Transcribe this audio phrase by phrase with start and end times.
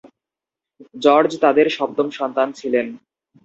[0.95, 2.87] George তাদের সপ্তম সন্তান ছিলেন।